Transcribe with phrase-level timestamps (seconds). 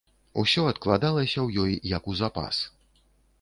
[0.43, 2.65] Усё адкладалася ў ёй як у запас.